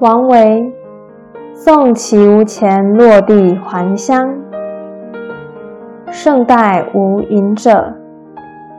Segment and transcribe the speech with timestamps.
[0.00, 0.72] 王维
[1.52, 4.28] 送其无钱落地还乡。
[6.10, 7.94] 胜代无隐者，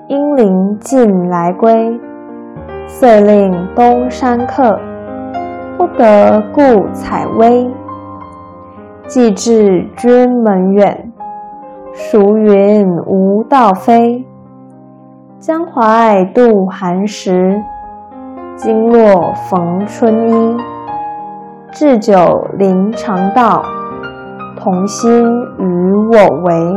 [0.09, 1.99] 应临尽来归。
[2.85, 4.77] 遂令东山客，
[5.77, 7.71] 不得故采薇。
[9.07, 11.11] 既至君门远，
[11.93, 14.25] 孰云无道飞？
[15.39, 17.61] 江淮度寒食，
[18.55, 20.74] 经络逢春衣。
[21.75, 23.61] 置酒临长道，
[24.55, 25.11] 同心
[25.59, 26.73] 与我为。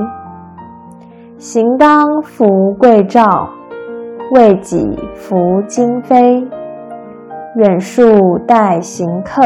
[1.36, 3.46] 行当扶桂棹，
[4.32, 6.44] 为己扶京飞。
[7.54, 9.40] 远树待行客，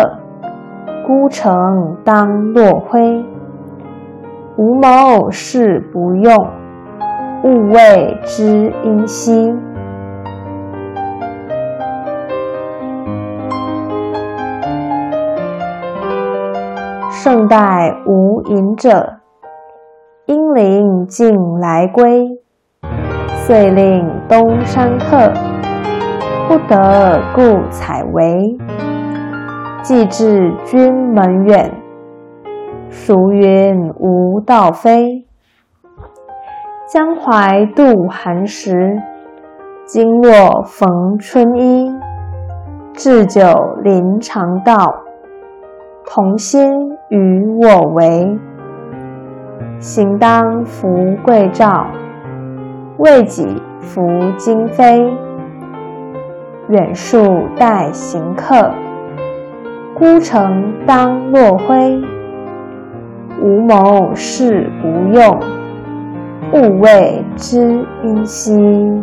[1.07, 3.23] 孤城当落晖。
[4.57, 6.35] 无谋事不用，
[7.45, 9.55] 勿谓知音稀。
[17.25, 19.19] 胜代无隐者，
[20.27, 22.27] 应临尽来归。
[23.47, 25.33] 遂令东山客，
[26.49, 28.59] 不得故采薇。
[29.85, 31.71] 既至君门远，
[32.91, 35.25] 孰云无道飞？
[36.89, 39.01] 江淮度寒食，
[39.87, 41.89] 经络逢春衣。
[42.95, 43.43] 置酒
[43.85, 45.02] 临长道，
[46.15, 48.39] 同心与我为。
[49.79, 51.87] 行当扶桂棹，
[52.99, 53.49] 为己
[53.81, 55.11] 扶京飞。
[56.69, 58.73] 远树待行客，
[59.95, 61.99] 孤城当落晖。
[63.41, 65.41] 无谋事不用，
[66.53, 69.03] 勿谓知音稀。